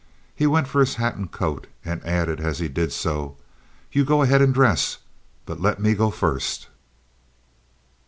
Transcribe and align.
He 0.35 0.47
went 0.47 0.67
for 0.67 0.79
his 0.79 0.95
hat 0.95 1.13
and 1.15 1.31
coat 1.31 1.67
and 1.85 2.03
added, 2.03 2.39
as 2.39 2.57
he 2.57 2.67
did 2.67 2.91
so, 2.91 3.37
"You 3.91 4.03
go 4.03 4.23
ahead 4.23 4.41
and 4.41 4.51
dress; 4.51 4.97
but 5.45 5.61
let 5.61 5.79
me 5.79 5.93
go 5.93 6.09
first." 6.09 6.69